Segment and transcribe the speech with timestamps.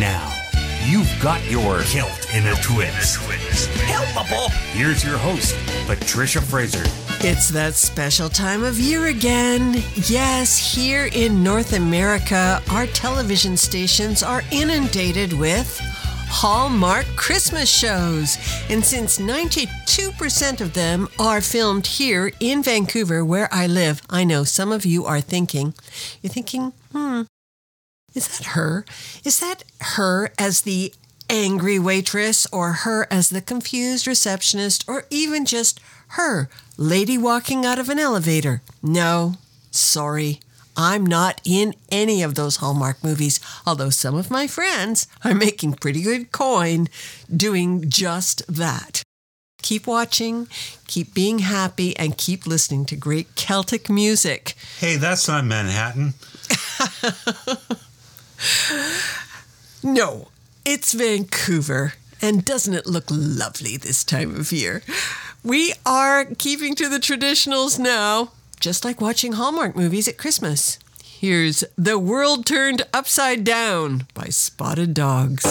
[0.00, 0.32] Now,
[0.86, 3.18] you've got your kilt in a twist.
[3.84, 4.50] Helpable.
[4.72, 5.54] Here's your host,
[5.86, 6.84] Patricia Fraser.
[7.20, 9.82] It's that special time of year again.
[10.06, 15.78] Yes, here in North America, our television stations are inundated with
[16.30, 18.38] Hallmark Christmas shows.
[18.70, 24.44] And since 92% of them are filmed here in Vancouver, where I live, I know
[24.44, 25.74] some of you are thinking,
[26.22, 27.24] you're thinking, hmm,
[28.14, 28.84] is that her?
[29.24, 30.92] Is that her as the
[31.28, 37.78] angry waitress, or her as the confused receptionist, or even just her, lady walking out
[37.78, 38.62] of an elevator?
[38.82, 39.34] No,
[39.70, 40.40] sorry.
[40.76, 45.74] I'm not in any of those Hallmark movies, although some of my friends are making
[45.74, 46.88] pretty good coin
[47.34, 49.02] doing just that.
[49.62, 50.48] Keep watching,
[50.86, 54.54] keep being happy, and keep listening to great Celtic music.
[54.78, 56.14] Hey, that's not Manhattan.
[59.82, 60.28] No,
[60.64, 61.94] it's Vancouver.
[62.20, 64.82] And doesn't it look lovely this time of year?
[65.42, 70.78] We are keeping to the traditionals now, just like watching Hallmark movies at Christmas.
[71.02, 75.46] Here's The World Turned Upside Down by Spotted Dogs.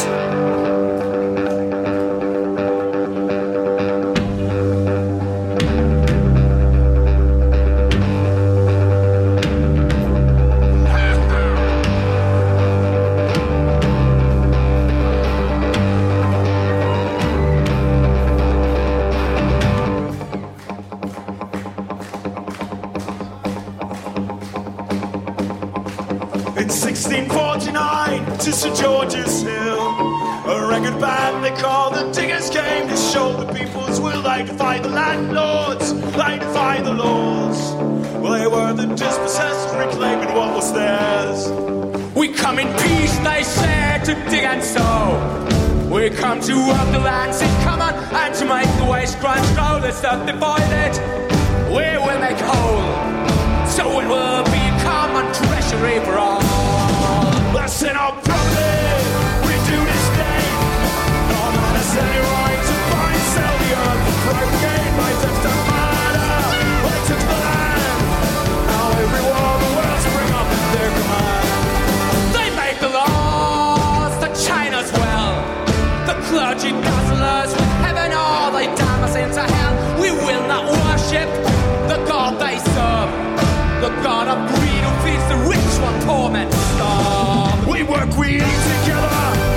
[28.39, 29.79] To St George's Hill,
[30.47, 34.21] a record band they call the Diggers came to show the people's will.
[34.21, 37.73] They defy the landlords, they defy the laws.
[38.21, 41.49] Well, they were the dispossessed, reclaiming what was theirs.
[42.15, 45.89] We come in peace, they said, to dig and sow.
[45.93, 49.79] We come to work the lands in common and to make the waste ground grow.
[49.81, 50.95] Let's not divide it.
[51.67, 53.67] We will make whole.
[53.67, 56.88] So it will be a common treasury for all.
[57.69, 58.15] God
[72.33, 75.35] they make the laws the china's well.
[76.07, 77.55] The clergy doesn't last
[77.85, 78.11] heaven.
[78.13, 80.01] All they damn us into hell.
[80.01, 81.29] We will not worship
[81.87, 83.11] the god that i serve.
[83.81, 85.59] The God of greed who feeds the rich
[86.05, 87.28] poor men starve.
[87.89, 89.48] Work, we together,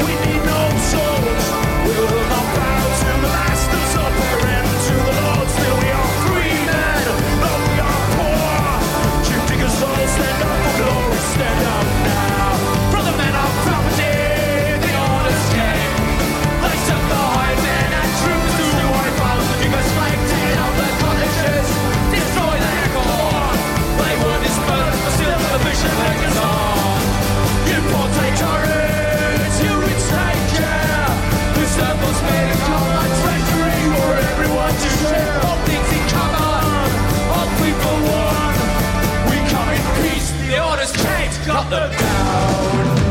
[41.47, 43.02] got them down.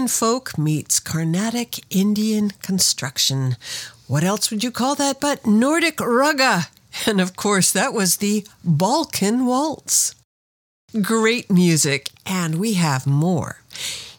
[0.00, 3.58] Indian folk meets Carnatic Indian construction.
[4.06, 6.68] What else would you call that but Nordic Raga?
[7.04, 10.14] And of course, that was the Balkan Waltz.
[11.02, 13.58] Great music, and we have more.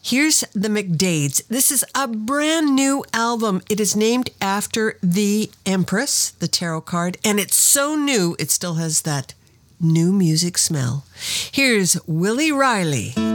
[0.00, 1.44] Here's the McDades.
[1.48, 3.60] This is a brand new album.
[3.68, 8.74] It is named after the Empress, the tarot card, and it's so new it still
[8.74, 9.34] has that
[9.80, 11.04] new music smell.
[11.50, 13.31] Here's Willie Riley.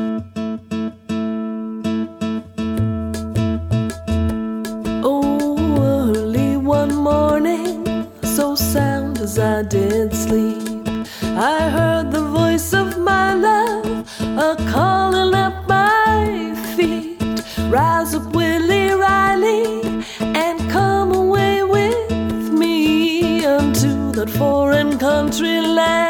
[9.58, 10.88] I did sleep,
[11.24, 17.42] I heard the voice of my love a calling at my feet.
[17.68, 19.82] Rise up, Willie Riley,
[20.20, 26.07] and come away with me unto that foreign country land,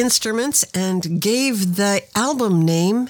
[0.00, 3.08] instruments and gave the album name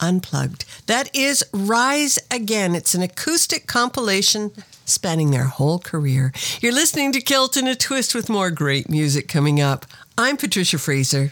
[0.00, 0.64] Unplugged.
[0.86, 2.74] That is Rise Again.
[2.74, 4.52] It's an acoustic compilation
[4.84, 6.32] spanning their whole career.
[6.60, 9.86] You're listening to Kilt in a Twist with more great music coming up.
[10.18, 11.30] I'm Patricia Fraser.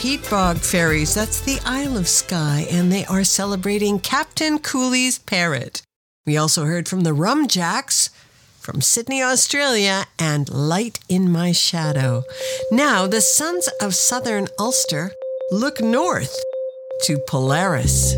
[0.00, 1.14] The Peatbog Fairies.
[1.14, 5.82] That's the Isle of Skye, and they are celebrating Captain Cooley's Parrot.
[6.24, 8.08] We also heard from the Rumjacks
[8.60, 12.22] from Sydney, Australia, and Light in My Shadow.
[12.70, 15.12] Now, the Sons of Southern Ulster
[15.50, 16.34] look north
[17.02, 18.14] to Polaris.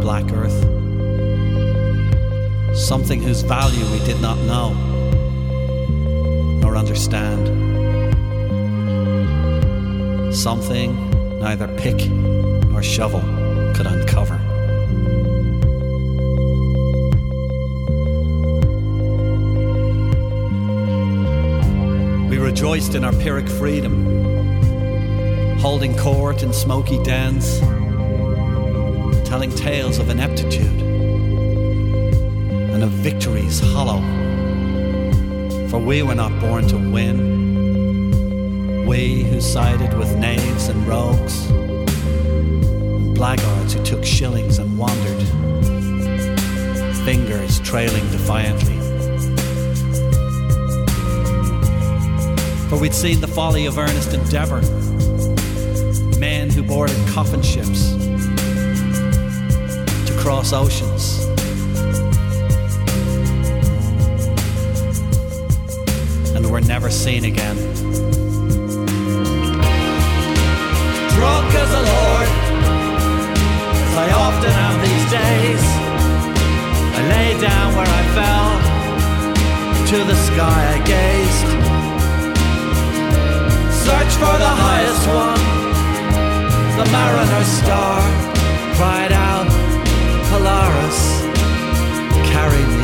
[0.00, 0.78] Black earth
[2.78, 4.72] something whose value we did not know
[6.60, 7.48] nor understand.
[10.34, 13.20] Something neither pick nor shovel
[13.74, 14.38] could uncover.
[22.28, 27.60] We rejoiced in our Pyrrhic freedom, holding court in smoky dens,
[29.28, 30.80] telling tales of ineptitude
[32.72, 34.00] and of victories hollow.
[35.68, 38.16] For we were not born to win.
[38.86, 45.22] We who sided with knaves and rogues, and blackguards who took shillings and wandered,
[47.04, 48.78] fingers trailing defiantly.
[52.70, 54.62] For we'd seen the folly of earnest endeavor,
[56.18, 57.97] men who boarded coffin ships
[60.28, 61.24] to cross oceans
[66.34, 67.56] and were never seen again.
[71.14, 72.28] Drunk as a lord,
[73.84, 75.64] as I often am these days,
[76.96, 78.50] I lay down where I fell,
[79.90, 81.48] to the sky I gazed.
[83.86, 85.42] Search for the highest one,
[86.78, 88.00] the mariner's star,
[88.76, 89.12] cried
[92.50, 92.77] carry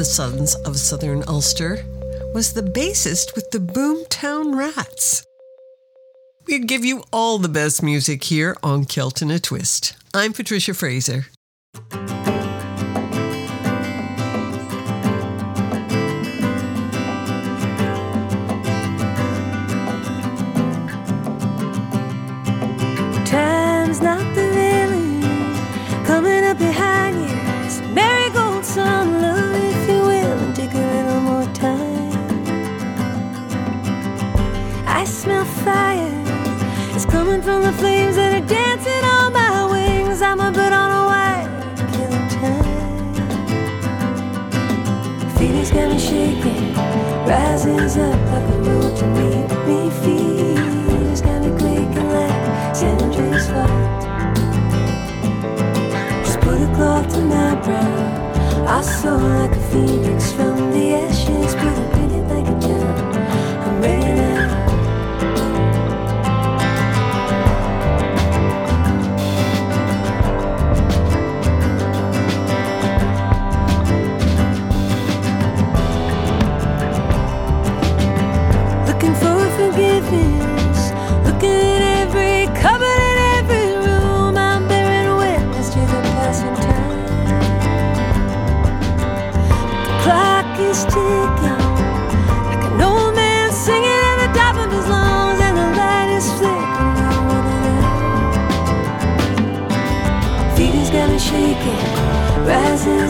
[0.00, 1.84] the Sons of Southern Ulster
[2.32, 5.26] was the bassist with the Boomtown Rats.
[6.46, 9.94] We give you all the best music here on Celt in a Twist.
[10.14, 11.26] I'm Patricia Fraser.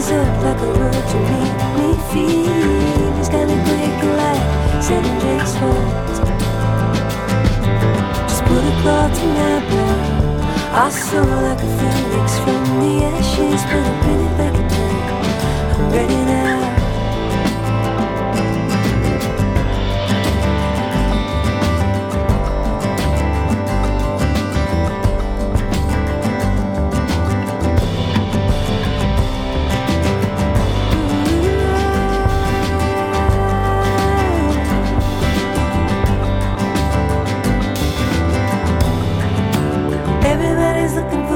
[0.01, 1.89] Rises up like a road to meet me.
[2.11, 4.43] Feelings got me breaking like
[4.81, 6.17] San Andreas fault.
[8.27, 10.85] Just put a cloth to my brow.
[10.85, 15.01] I soar like a phoenix from the ashes, put a pretty back down.
[15.71, 16.40] I'm ready now.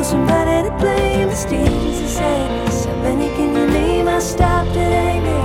[0.06, 1.30] Somebody to blame.
[1.30, 2.86] The stage is a sadness.
[2.86, 4.08] How many can you name?
[4.08, 5.44] I stopped at anger.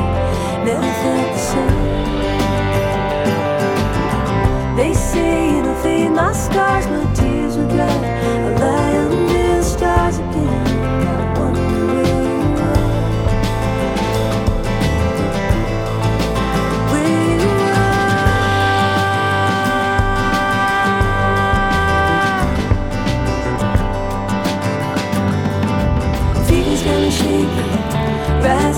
[0.66, 1.88] Never felt the same.
[4.77, 8.89] They say it'll fade my scars, my tears will dry.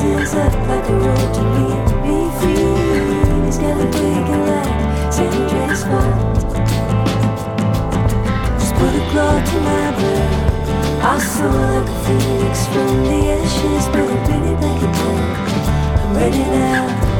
[0.02, 1.66] Rises up like a road to me.
[2.40, 6.14] Feelings got me breaking like San Andreas fault.
[8.58, 10.42] Just put a cloth to my brow.
[11.04, 15.20] I soar like a phoenix from the ashes, put a pretty blanket down.
[16.00, 17.11] I'm ready now.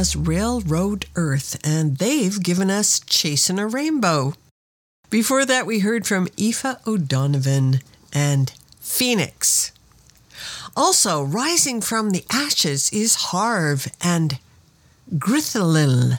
[0.00, 4.32] us Railroad Earth, and they've given us Chasing a Rainbow.
[5.10, 7.80] Before that, we heard from Aoife O'Donovan
[8.10, 9.72] and Phoenix.
[10.74, 14.38] Also, rising from the ashes is Harv and
[15.18, 16.12] Grithalil.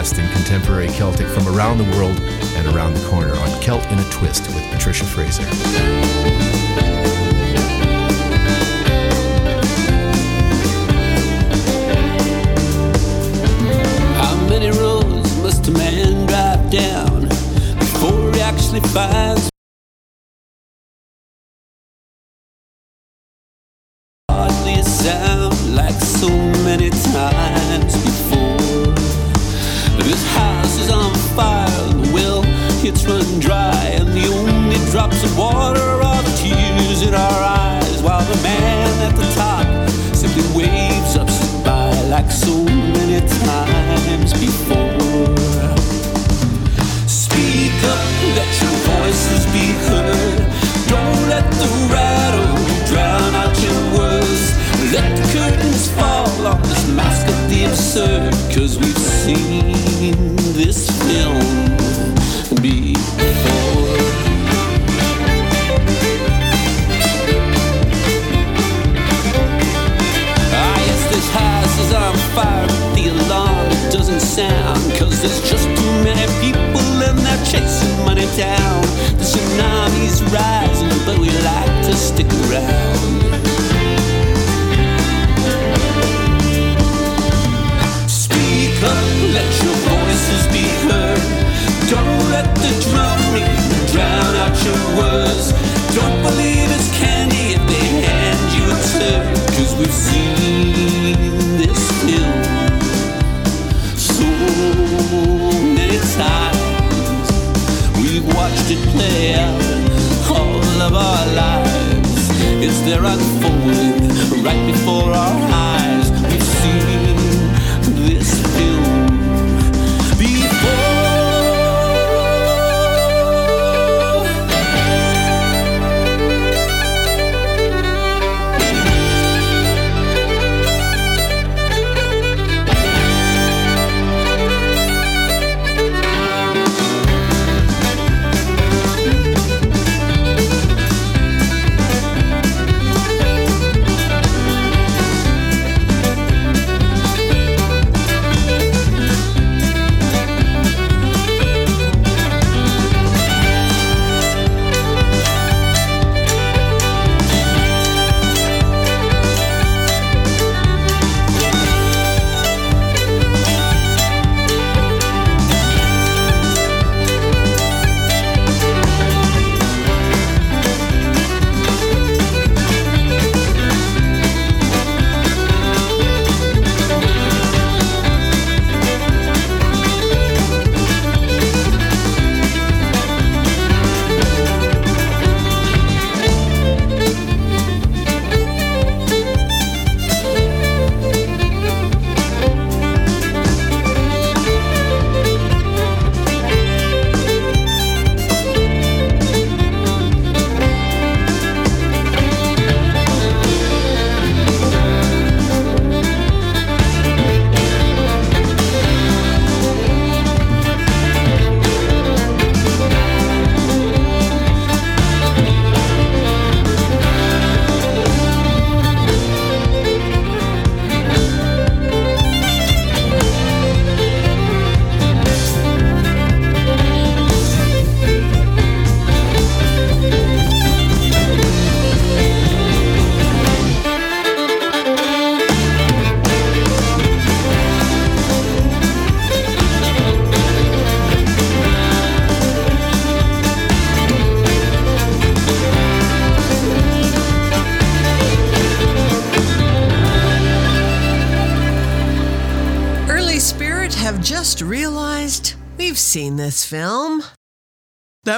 [0.00, 2.18] best in contemporary Celtic from around the world
[2.56, 6.49] and around the corner on Celt in a Twist with Patricia Fraser.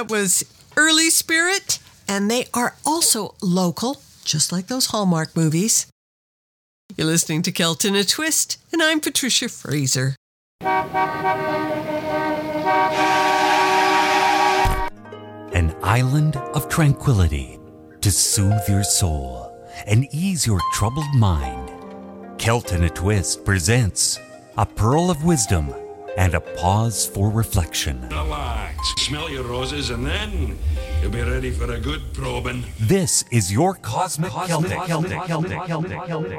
[0.03, 0.43] That was
[0.75, 1.79] Early Spirit,
[2.09, 5.87] and they are also local, just like those Hallmark movies.
[6.97, 10.17] You're listening to Celt in a Twist, and I'm Patricia Fraser.
[15.53, 17.57] An island of tranquility
[18.01, 21.71] to soothe your soul and ease your troubled mind.
[22.37, 24.19] Celt in a Twist presents
[24.57, 25.73] a pearl of wisdom
[26.17, 28.07] and a pause for reflection.
[28.09, 30.57] Relax, smell your roses, and then
[31.01, 32.63] you'll be ready for a good probing.
[32.79, 34.79] This is your Cosmic, Celtic,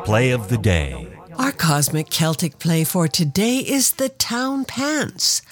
[0.05, 1.09] play of the day.
[1.39, 5.43] Our cosmic Celtic play for today is The Town Pants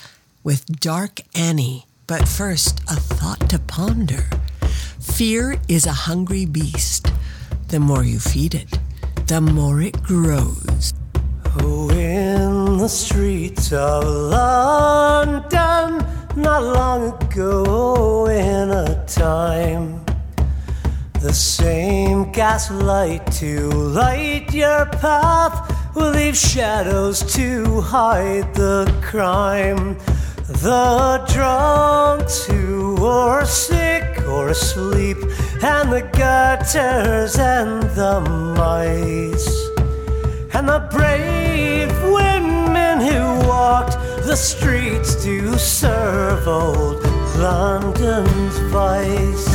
[0.44, 1.86] with Dark Annie.
[2.06, 4.24] But first, a thought to ponder.
[5.00, 7.12] Fear is a hungry beast.
[7.68, 8.78] The more you feed it,
[9.26, 10.94] the more it grows.
[11.60, 12.41] Oh, in
[12.82, 16.04] the streets of London,
[16.34, 20.04] not long ago, in a time,
[21.20, 29.96] the same gaslight to light your path will leave shadows to hide the crime.
[30.48, 35.18] The drunks who are sick or asleep,
[35.62, 38.20] and the gutters and the
[38.58, 39.72] mice
[40.54, 41.31] and the brave
[44.32, 47.02] the streets to serve old
[47.36, 49.46] London's vice.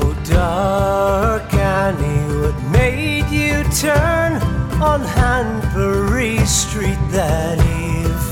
[0.00, 4.42] Oh, dark Annie, what made you turn
[4.82, 8.26] on Hanbury Street that eve?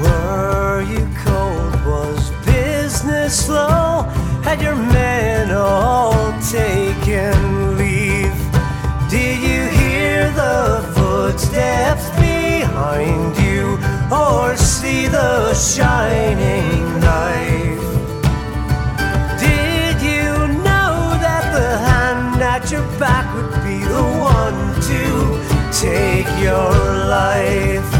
[0.00, 1.74] Were you cold?
[1.84, 3.89] Was business slow?
[4.42, 8.34] Had your men all taken leave?
[9.08, 13.78] Did you hear the footsteps behind you
[14.10, 17.86] or see the shining knife?
[19.38, 20.32] Did you
[20.64, 25.00] know that the hand at your back would be the one to
[25.70, 26.72] take your
[27.06, 27.99] life?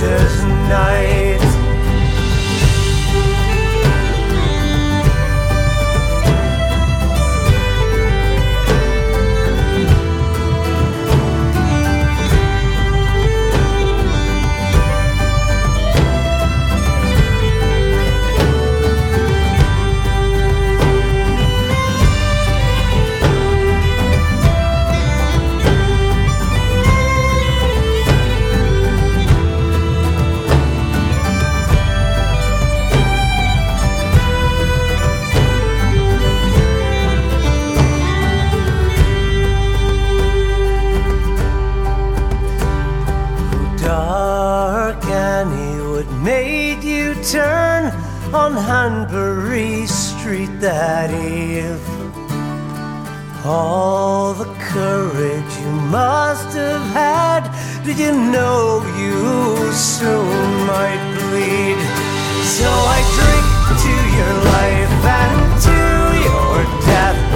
[0.00, 1.09] Winter's night.
[53.44, 57.48] All the courage you must have had.
[57.86, 61.80] Did you know you soon might bleed?
[62.44, 63.48] So I drink
[63.84, 65.36] to your life and
[65.68, 65.78] to
[66.28, 67.29] your death,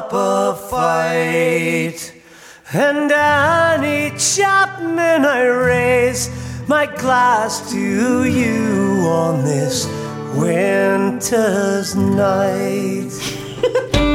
[0.00, 2.14] up a fight
[2.72, 6.30] and Annie Chapman, I raise
[6.66, 9.86] my glass to you on this
[10.34, 13.12] winter's night.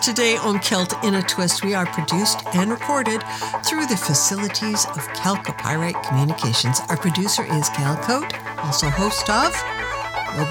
[0.00, 1.64] today on Celt in a Twist.
[1.64, 3.22] We are produced and recorded
[3.64, 6.80] through the facilities of Calcopyrite Communications.
[6.88, 9.54] Our producer is Cal Coat, also host of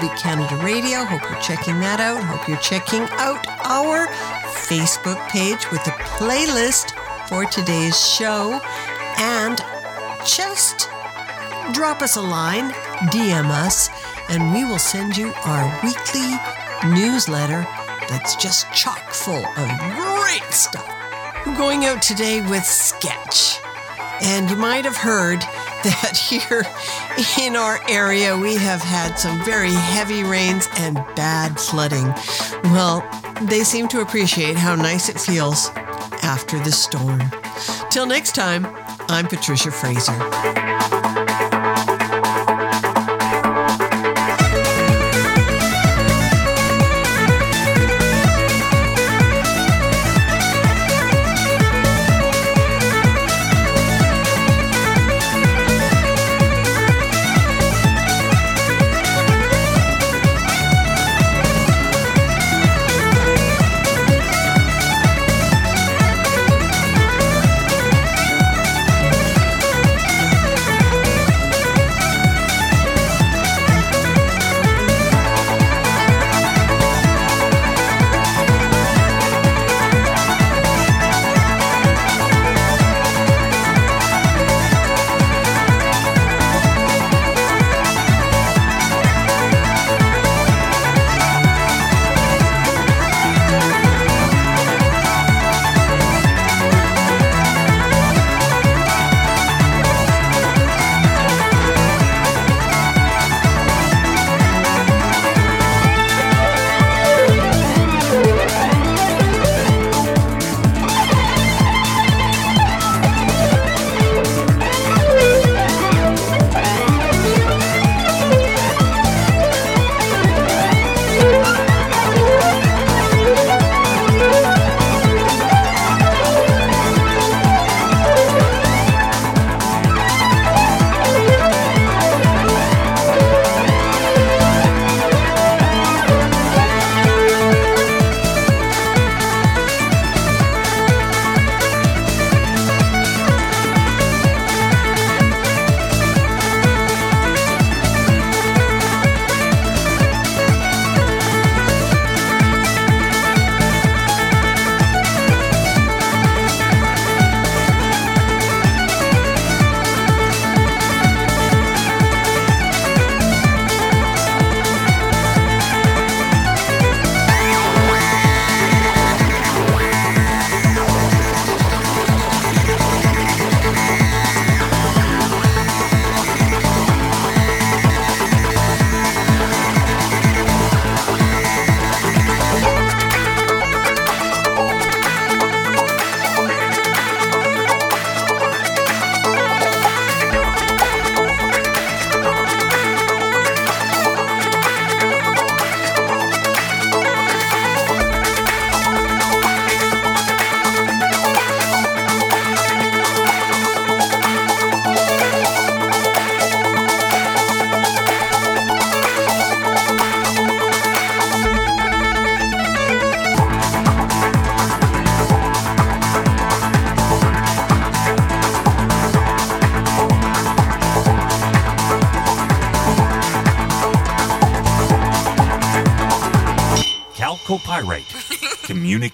[0.00, 1.04] Be Canada Radio.
[1.04, 2.22] Hope you're checking that out.
[2.22, 4.06] Hope you're checking out our
[4.66, 6.92] Facebook page with a playlist
[7.28, 8.60] for today's show.
[9.18, 9.60] And
[10.26, 10.88] just
[11.72, 12.70] drop us a line,
[13.10, 13.88] DM us,
[14.28, 16.36] and we will send you our weekly
[16.94, 17.66] newsletter
[18.08, 20.86] that's just chock full of great stuff.
[21.46, 23.60] We're going out today with Sketch.
[24.20, 25.40] And you might have heard
[25.84, 26.64] that here
[27.40, 32.12] in our area we have had some very heavy rains and bad flooding.
[32.72, 33.08] Well,
[33.42, 35.70] they seem to appreciate how nice it feels
[36.22, 37.22] after the storm.
[37.90, 38.66] Till next time,
[39.08, 41.17] I'm Patricia Fraser.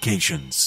[0.05, 0.64] Communications.